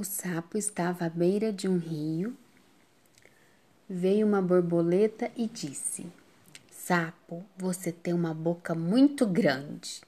O 0.00 0.04
sapo 0.04 0.56
estava 0.56 1.04
à 1.04 1.10
beira 1.10 1.52
de 1.52 1.68
um 1.68 1.76
rio. 1.76 2.34
Veio 3.86 4.26
uma 4.26 4.40
borboleta 4.40 5.30
e 5.36 5.46
disse: 5.46 6.06
Sapo, 6.70 7.44
você 7.54 7.92
tem 7.92 8.14
uma 8.14 8.32
boca 8.32 8.74
muito 8.74 9.26
grande. 9.26 10.00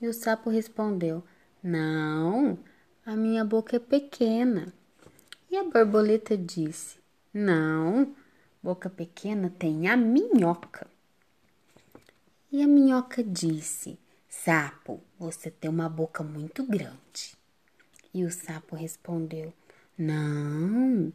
E 0.00 0.08
o 0.08 0.14
sapo 0.14 0.48
respondeu: 0.48 1.22
Não, 1.62 2.58
a 3.04 3.14
minha 3.14 3.44
boca 3.44 3.76
é 3.76 3.78
pequena. 3.78 4.72
E 5.50 5.56
a 5.58 5.64
borboleta 5.64 6.34
disse: 6.34 6.96
Não, 7.30 8.16
boca 8.62 8.88
pequena 8.88 9.50
tem 9.50 9.86
a 9.86 9.98
minhoca. 9.98 10.86
E 12.50 12.62
a 12.62 12.66
minhoca 12.66 13.22
disse: 13.22 13.98
Sapo, 14.30 14.98
você 15.18 15.50
tem 15.50 15.70
uma 15.70 15.90
boca 15.90 16.24
muito 16.24 16.64
grande. 16.64 17.38
E 18.12 18.24
o 18.24 18.30
sapo 18.30 18.74
respondeu: 18.74 19.52
Não, 19.96 21.12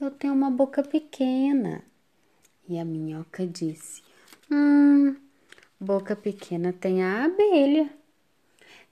eu 0.00 0.10
tenho 0.10 0.32
uma 0.32 0.50
boca 0.50 0.82
pequena. 0.82 1.82
E 2.68 2.78
a 2.78 2.84
minhoca 2.84 3.46
disse: 3.46 4.02
Hum, 4.50 5.16
boca 5.78 6.14
pequena 6.14 6.72
tem 6.72 7.02
a 7.02 7.24
abelha. 7.24 7.90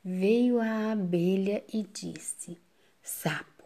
Veio 0.05 0.61
a 0.61 0.93
abelha 0.93 1.63
e 1.73 1.85
disse: 1.85 2.59
Sapo, 3.03 3.65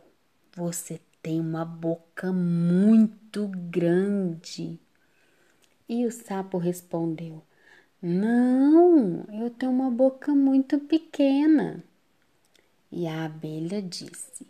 você 0.55 1.00
tem 1.23 1.41
uma 1.41 1.64
boca 1.64 2.30
muito 2.33 3.48
grande. 3.48 4.78
E 5.89 6.05
o 6.05 6.11
sapo 6.11 6.59
respondeu: 6.59 7.42
Não, 8.02 9.25
eu 9.33 9.48
tenho 9.48 9.73
uma 9.73 9.91
boca 9.91 10.34
muito 10.34 10.78
pequena. 10.78 11.83
E 12.95 13.09
a 13.09 13.24
abelha 13.24 13.80
disse: 13.80 14.46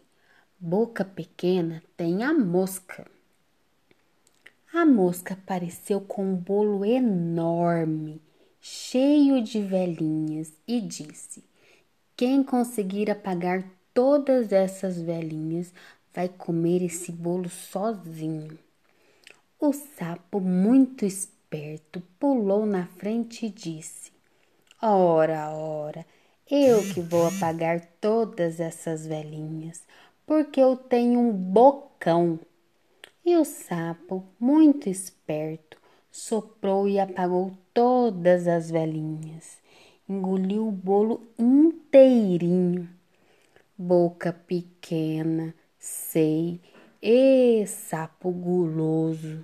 Boca 0.58 1.04
pequena 1.04 1.80
tem 1.96 2.24
a 2.24 2.34
mosca. 2.34 3.06
A 4.74 4.84
mosca 4.84 5.34
apareceu 5.34 6.00
com 6.00 6.32
um 6.32 6.34
bolo 6.34 6.84
enorme, 6.84 8.20
cheio 8.60 9.40
de 9.44 9.62
velhinhas, 9.62 10.52
e 10.66 10.80
disse: 10.80 11.44
Quem 12.16 12.42
conseguir 12.42 13.12
apagar 13.12 13.64
todas 13.94 14.50
essas 14.50 15.00
velhinhas 15.00 15.72
vai 16.12 16.28
comer 16.28 16.82
esse 16.82 17.12
bolo 17.12 17.48
sozinho. 17.48 18.58
O 19.60 19.72
sapo, 19.72 20.40
muito 20.40 21.04
esperto, 21.04 22.02
pulou 22.18 22.66
na 22.66 22.86
frente 22.86 23.46
e 23.46 23.50
disse: 23.50 24.10
Ora, 24.80 25.50
ora, 25.50 26.04
eu 26.54 26.82
que 26.92 27.00
vou 27.00 27.26
apagar 27.26 27.80
todas 27.98 28.60
essas 28.60 29.06
velhinhas, 29.06 29.84
porque 30.26 30.60
eu 30.60 30.76
tenho 30.76 31.18
um 31.18 31.32
bocão. 31.32 32.38
E 33.24 33.34
o 33.36 33.44
sapo, 33.44 34.22
muito 34.38 34.86
esperto, 34.86 35.78
soprou 36.10 36.86
e 36.86 37.00
apagou 37.00 37.56
todas 37.72 38.46
as 38.46 38.70
velhinhas. 38.70 39.62
Engoliu 40.06 40.68
o 40.68 40.72
bolo 40.72 41.22
inteirinho. 41.38 42.86
Boca 43.78 44.30
pequena, 44.30 45.54
sei, 45.78 46.60
e 47.00 47.66
sapo 47.66 48.30
guloso. 48.30 49.42